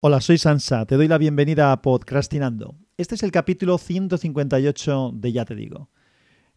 [0.00, 2.76] Hola, soy Sansa, te doy la bienvenida a Podcastinando.
[2.96, 5.90] Este es el capítulo 158 de Ya te digo.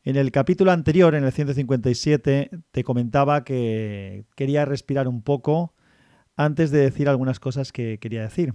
[0.04, 5.74] En el capítulo anterior, en el 157, te comentaba que quería respirar un poco
[6.35, 8.54] antes de decir algunas cosas que quería decir.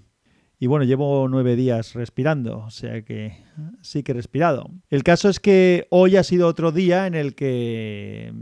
[0.60, 3.42] Y bueno, llevo nueve días respirando, o sea que
[3.80, 4.70] sí que he respirado.
[4.88, 8.32] El caso es que hoy ha sido otro día en el que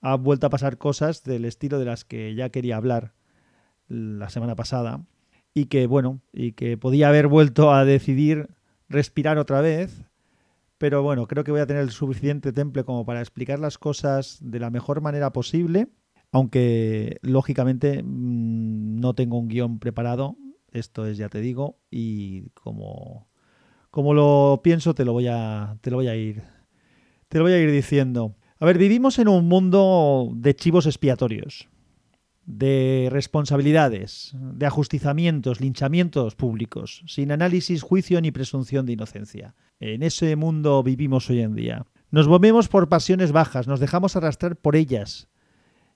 [0.00, 3.14] ha vuelto a pasar cosas del estilo de las que ya quería hablar
[3.86, 5.04] la semana pasada
[5.58, 8.48] y que, bueno, y que podía haber vuelto a decidir
[8.88, 10.04] respirar otra vez,
[10.78, 14.38] pero bueno, creo que voy a tener el suficiente temple como para explicar las cosas
[14.40, 15.88] de la mejor manera posible,
[16.30, 20.36] aunque lógicamente mm, no tengo un guion preparado,
[20.70, 23.26] esto es ya te digo, y como,
[23.90, 26.42] como lo pienso te lo voy a, te lo voy a ir,
[27.26, 28.36] te lo voy a ir diciendo.
[28.60, 31.68] A ver, vivimos en un mundo de chivos expiatorios
[32.48, 39.54] de responsabilidades, de ajustizamientos, linchamientos públicos, sin análisis, juicio ni presunción de inocencia.
[39.80, 41.84] En ese mundo vivimos hoy en día.
[42.10, 45.28] Nos movemos por pasiones bajas, nos dejamos arrastrar por ellas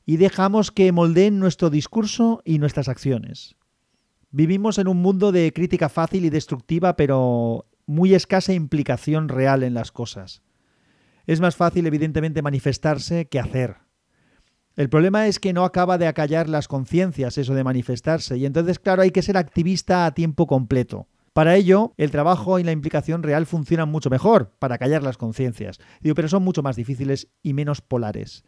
[0.04, 3.56] y dejamos que moldeen nuestro discurso y nuestras acciones.
[4.30, 9.72] Vivimos en un mundo de crítica fácil y destructiva, pero muy escasa implicación real en
[9.72, 10.42] las cosas.
[11.26, 13.76] Es más fácil, evidentemente, manifestarse que hacer.
[14.76, 18.78] El problema es que no acaba de acallar las conciencias eso de manifestarse y entonces
[18.78, 21.08] claro hay que ser activista a tiempo completo.
[21.34, 25.78] Para ello, el trabajo y la implicación real funcionan mucho mejor para callar las conciencias.
[26.00, 28.44] Digo, pero son mucho más difíciles y menos polares.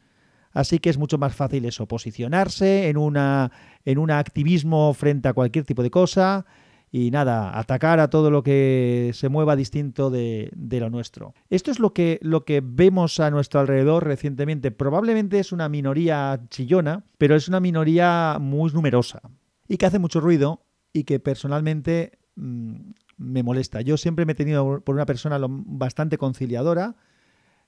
[0.52, 3.50] Así que es mucho más fácil eso, posicionarse en, una,
[3.84, 6.46] en un activismo frente a cualquier tipo de cosa,
[6.96, 11.34] y nada, atacar a todo lo que se mueva distinto de, lo nuestro.
[11.50, 14.70] Esto es lo que, lo que vemos a nuestro alrededor recientemente.
[14.70, 19.22] Probablemente es una minoría chillona, pero es una minoría muy numerosa
[19.66, 22.76] y que hace mucho ruido y que personalmente mm,
[23.16, 23.80] me molesta.
[23.80, 26.94] Yo siempre me he tenido por una persona bastante conciliadora.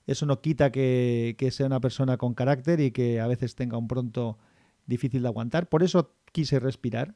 [0.05, 3.77] Eso no quita que, que sea una persona con carácter y que a veces tenga
[3.77, 4.37] un pronto
[4.85, 5.67] difícil de aguantar.
[5.67, 7.15] Por eso quise respirar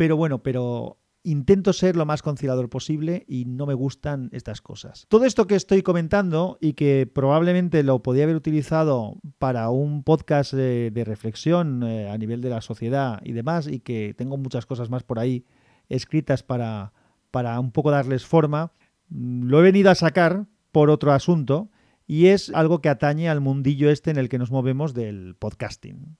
[0.00, 5.04] pero bueno, pero intento ser lo más conciliador posible y no me gustan estas cosas.
[5.10, 10.54] Todo esto que estoy comentando y que probablemente lo podía haber utilizado para un podcast
[10.54, 14.88] de, reflexión eh, a nivel de la sociedad y demás y que tengo muchas cosas
[14.88, 15.44] más por ahí
[15.90, 16.94] escritas para,
[17.30, 18.72] para un poco darles forma,
[19.10, 21.68] mm, lo he venido a sacar por otro asunto
[22.06, 26.16] y es algo que atañe al mundillo este en el que nos movemos del podcasting.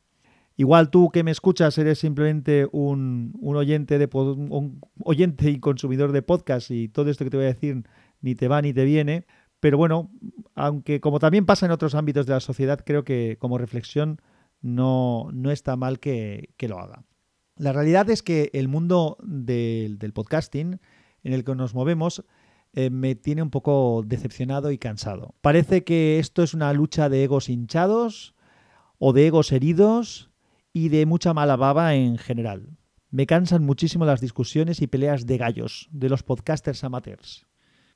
[0.57, 6.23] Igual tú que me escuchas eres simplemente un, oyente, de, un oyente y consumidor de
[6.23, 7.85] podcast y todo esto que te voy a decir
[8.21, 9.27] ni te va ni te viene.
[9.61, 10.11] Pero bueno,
[10.55, 14.21] aunque como también pasa en otros ámbitos de la sociedad, creo que como reflexión
[14.63, 17.05] no, no está mal que, lo haga.
[17.57, 20.81] La realidad es que el mundo del, podcasting
[21.23, 22.25] en el que nos movemos
[22.73, 25.35] eh, me tiene un poco decepcionado y cansado.
[25.43, 28.35] Parece que esto es una lucha de egos hinchados
[28.99, 30.30] o de egos heridos
[30.73, 32.77] y de mucha mala baba en general.
[33.11, 37.47] Me cansan muchísimo las discusiones y peleas de gallos de los podcasters amateurs.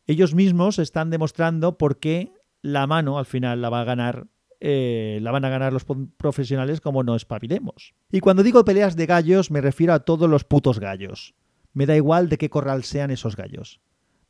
[0.06, 4.26] Ellos mismos están demostrando por qué la mano al final la va a ganar
[4.66, 5.84] eh, la van a ganar los
[6.16, 7.94] profesionales como no espabilemos.
[8.10, 11.34] Y cuando digo peleas de gallos me refiero a todos los putos gallos.
[11.74, 13.80] Me da igual de qué corral sean esos gallos.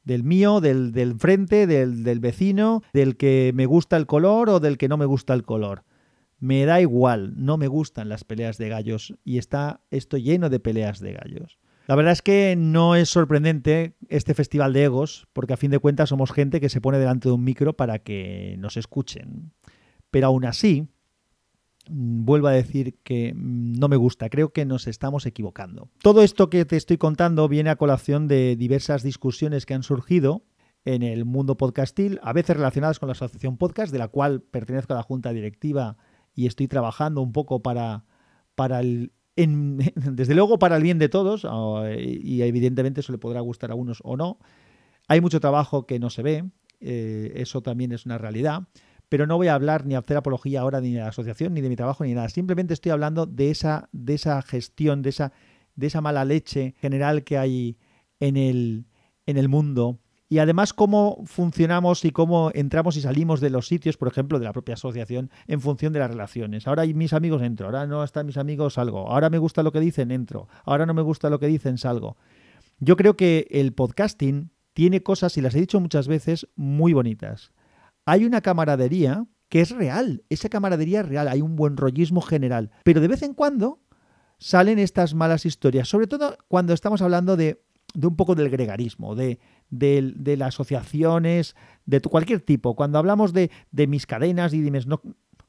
[0.03, 4.61] Del mío, del, del frente, del, del vecino, del que me gusta el color o
[4.61, 5.85] del que no me gusta el color.
[6.45, 10.61] Me da igual, no me gustan las peleas de gallos y está esto lleno de
[10.61, 11.59] peleas de gallos.
[11.87, 15.79] La verdad es que no es sorprendente este festival de egos, porque a fin de
[15.79, 19.55] cuentas somos gente que se pone delante de un micro para que nos escuchen.
[20.11, 20.87] Pero aún así,
[21.89, 25.89] mm, vuelvo a decir que mm, no me gusta, creo que nos estamos equivocando.
[26.03, 30.45] Todo esto que te estoy contando viene a colación de diversas discusiones que han surgido
[30.85, 34.93] en el mundo podcastil, a veces relacionadas con la Asociación Podcast, de la cual pertenezco
[34.93, 35.97] a la Junta Directiva
[36.35, 38.05] y estoy trabajando un poco para,
[38.55, 41.47] para el, desde luego para el bien de todos,
[41.99, 44.39] y evidentemente eso le podrá gustar a unos o no.
[45.09, 46.45] Hay mucho trabajo que no se ve,
[46.81, 48.65] eh, eso también es una realidad,
[49.09, 51.61] pero no voy a hablar ni a hacer apología ahora ni de la asociación, ni
[51.61, 52.29] de mi trabajo, ni nada.
[52.29, 55.33] Simplemente estoy hablando de esa, de esa gestión, de esa,
[55.77, 57.77] de esa mala leche general que hay
[58.21, 58.87] en el,
[59.27, 63.97] en el mundo y además cómo funcionamos y cómo entramos y salimos de los sitios,
[63.97, 66.67] por ejemplo, de la propia asociación, en función de las relaciones.
[66.67, 67.67] Ahora mis amigos, entro.
[67.67, 69.11] Ahora no están mis amigos, salgo.
[69.11, 70.49] Ahora me gusta lo que dicen, entro.
[70.65, 72.17] Ahora no me gusta lo que dicen, salgo.
[72.79, 77.53] Yo creo que el podcasting tiene cosas, y las he dicho muchas veces, muy bonitas.
[78.07, 80.25] Hay una camaradería que es real.
[80.31, 81.29] Esa camaradería es real.
[81.29, 82.71] Hay un buen rollismo general.
[82.83, 83.81] Pero de vez en cuando
[84.39, 87.63] salen estas malas historias, sobre todo cuando estamos hablando de,
[87.95, 89.39] un poco del gregarismo, de,
[89.71, 91.55] de, las asociaciones,
[91.87, 92.75] de cualquier tipo.
[92.75, 95.01] Cuando hablamos de, mis cadenas y no,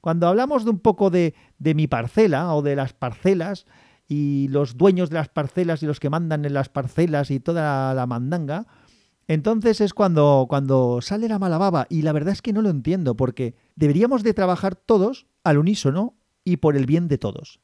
[0.02, 3.66] cuando hablamos de un poco de, mi parcela o de las parcelas
[4.08, 7.94] y los dueños de las parcelas y los que mandan en las parcelas y toda
[7.94, 8.68] la mandanga,
[9.28, 12.70] entonces es cuando, cuando sale la mala baba y la verdad es que no lo
[12.70, 17.60] entiendo porque deberíamos de trabajar todos al unísono y por el bien de todos.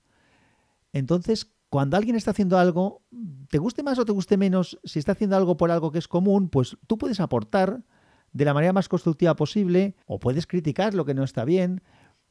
[0.93, 3.01] Entonces, cuando alguien está haciendo algo,
[3.49, 6.09] te guste más o te guste menos, si está haciendo algo por algo que es
[6.09, 7.81] común, pues tú puedes aportar
[8.33, 11.81] de la manera más constructiva posible o puedes criticar lo que no está bien,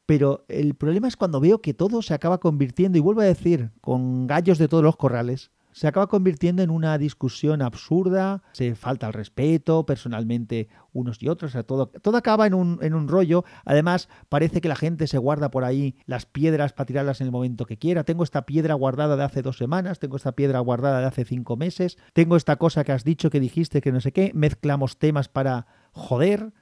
[0.05, 3.71] pero el problema es cuando veo que todo se acaba convirtiendo, y vuelvo a decir,
[3.81, 9.07] con gallos de todos los corrales, se acaba convirtiendo en una discusión absurda, se falta
[9.07, 13.45] el respeto personalmente unos y otros, todo, todo acaba en un, en un rollo.
[13.65, 17.33] Además, parece que la gente se guarda por ahí las piedras para tirarlas en el
[17.33, 18.05] momento que quiera.
[18.05, 21.57] Tengo esta piedra guardada de hace dos semanas, tengo esta piedra guardada de hace cinco
[21.57, 25.29] meses, tengo esta cosa que has dicho, que dijiste, que no sé qué, mezclamos temas
[25.29, 26.53] para joder.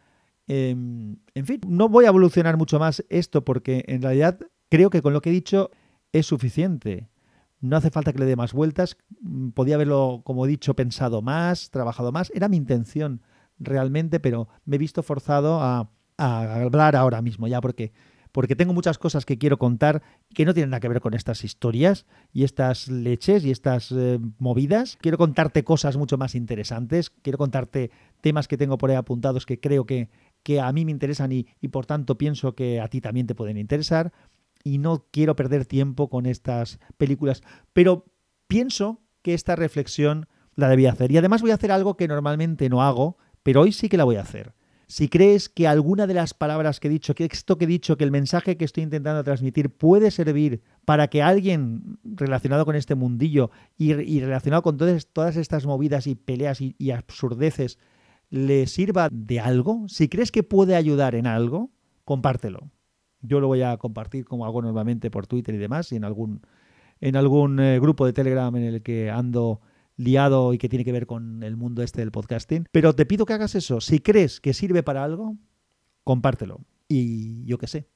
[0.46, 4.38] Em, en fin, no voy a evolucionar mucho más esto porque en realidad
[4.70, 5.70] creo que con lo que he dicho
[6.12, 7.08] es suficiente.
[7.60, 8.96] No hace falta que le dé más vueltas.
[9.20, 12.30] Mm, podía haberlo, como he dicho, pensado más, trabajado más.
[12.34, 13.22] Era mi intención
[13.58, 15.90] realmente, pero me he visto forzado a,
[16.20, 17.92] hablar ahora mismo ya porque,
[18.32, 20.02] porque tengo muchas cosas que quiero contar
[20.34, 24.18] que no tienen nada que ver con estas historias y estas leches y estas eh,
[24.38, 24.98] movidas.
[25.00, 27.10] Quiero contarte cosas mucho más interesantes.
[27.10, 30.08] Quiero contarte temas que tengo por ahí apuntados que creo que,
[30.42, 33.36] que a mí me interesan y, y por tanto pienso que a ti también te
[33.36, 34.12] pueden interesar
[34.64, 38.06] y no quiero perder tiempo con estas películas, pero
[38.46, 41.12] pienso que esta reflexión la debía hacer.
[41.12, 44.04] Y además voy a hacer algo que normalmente no hago, pero hoy sí que la
[44.04, 44.54] voy a hacer.
[44.88, 47.98] Si crees que alguna de las palabras que he dicho, que esto que he dicho,
[47.98, 52.94] que el mensaje que estoy intentando transmitir puede servir para que alguien relacionado con este
[52.94, 57.78] mundillo y, relacionado con todas, todas, estas movidas y peleas y, y absurdeces
[58.30, 61.70] le sirva de algo, si crees que puede ayudar en algo,
[62.04, 62.70] compártelo.
[63.20, 66.42] Yo lo voy a compartir como hago normalmente por Twitter y demás, y en algún,
[67.00, 69.60] en algún eh, grupo de Telegram en el que ando
[69.96, 72.66] liado y que tiene que ver con el mundo este del podcasting.
[72.70, 73.80] Pero te pido que hagas eso.
[73.80, 75.36] Si crees que sirve para algo,
[76.04, 76.60] compártelo.
[76.88, 77.88] Y yo qué sé,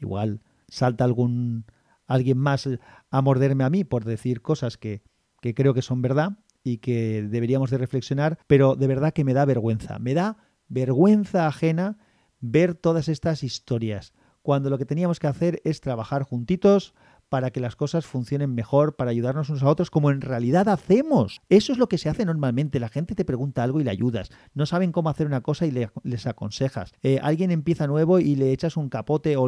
[0.00, 1.66] igual salta algún
[2.06, 2.68] alguien más
[3.10, 5.02] a morderme a mí por decir cosas que,
[5.40, 9.34] que creo que son verdad y que deberíamos de reflexionar, pero de verdad que me
[9.34, 9.98] da vergüenza.
[9.98, 10.38] Me da
[10.68, 11.98] vergüenza ajena
[12.40, 14.14] ver todas estas historias
[14.44, 16.92] cuando lo que teníamos que hacer es trabajar juntitos
[17.30, 21.40] para que las cosas funcionen mejor, para ayudarnos unos a otros, como en realidad hacemos.
[21.48, 22.78] Eso es lo que se hace normalmente.
[22.78, 24.30] La gente te pregunta algo y le ayudas.
[24.52, 26.92] No saben cómo hacer una cosa y les aconsejas.
[27.02, 29.44] Eh, alguien empieza nuevo y le echas un capote o,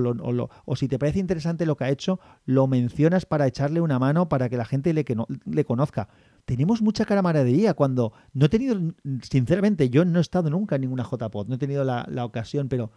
[0.64, 4.30] o, si te parece interesante lo que ha hecho, lo mencionas para echarle una mano
[4.30, 6.08] para que la gente le, que no, le conozca.
[6.46, 8.80] Tenemos mucha camaradería cuando no he tenido,
[9.20, 12.70] sinceramente, yo no he estado nunca en ninguna JPod, no he tenido la, la ocasión,
[12.70, 12.90] pero,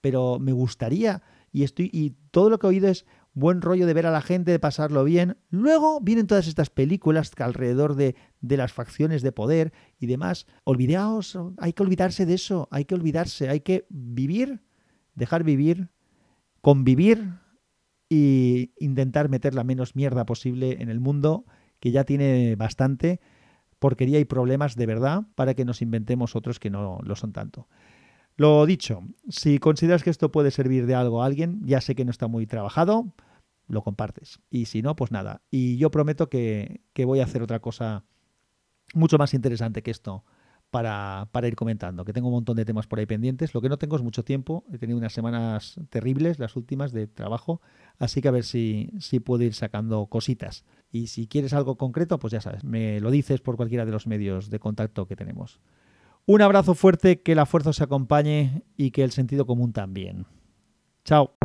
[0.00, 1.22] pero me gustaría
[1.54, 4.58] y todo lo que he oído es buen rollo de ver a la gente, de
[4.58, 5.36] pasarlo bien.
[5.50, 10.46] Luego vienen todas estas películas alrededor de, de las facciones de poder y demás.
[10.64, 14.62] Olvidaos, hay que olvidarse de eso, hay que olvidarse, hay que vivir,
[15.14, 15.88] dejar vivir,
[16.60, 17.34] convivir
[18.08, 21.44] e intentar meter la menos mierda posible en el mundo,
[21.80, 23.20] que ya tiene bastante
[23.80, 27.68] porquería y problemas de verdad, para que nos inventemos otros que no lo son tanto.
[28.36, 32.04] Lo dicho, si consideras que esto puede servir de algo a alguien, ya sé que
[32.04, 33.14] no está muy trabajado,
[33.68, 34.40] lo compartes.
[34.50, 35.42] Y si no, pues nada.
[35.50, 38.04] Y yo prometo que, voy a hacer otra cosa
[38.92, 40.24] mucho más interesante que esto
[40.70, 43.54] para, ir comentando, que tengo un montón de temas por ahí pendientes.
[43.54, 44.64] Lo que no tengo es mucho tiempo.
[44.72, 47.60] He tenido unas semanas terribles, las últimas de trabajo,
[47.98, 50.64] así que a ver si, si puedo ir sacando cositas.
[50.90, 54.08] Y si quieres algo concreto, pues ya sabes, me lo dices por cualquiera de los
[54.08, 55.60] medios de contacto que tenemos.
[56.26, 60.26] Un abrazo fuerte, que la fuerza os acompañe y que el sentido común también.
[61.04, 61.36] Chao.